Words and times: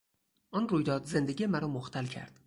آن 0.51 0.69
رویداد 0.69 1.03
زندگی 1.03 1.45
مرا 1.45 1.67
مختل 1.67 2.05
کرد. 2.05 2.39